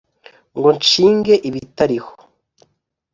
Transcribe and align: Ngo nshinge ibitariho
Ngo 0.57 0.69
nshinge 0.77 1.33
ibitariho 1.49 2.11